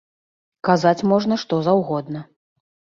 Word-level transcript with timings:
Казаць 0.69 1.05
можна 1.13 1.39
што 1.45 1.63
заўгодна. 1.71 2.27